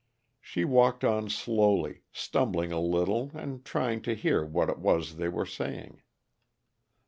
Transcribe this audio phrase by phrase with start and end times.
[0.39, 5.29] She walked on slowly, stumbling a little and trying to hear what it was they
[5.29, 6.01] were saying.